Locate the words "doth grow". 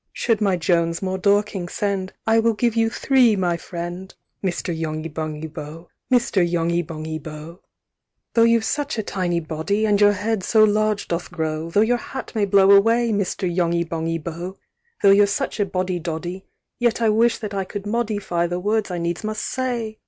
11.07-11.69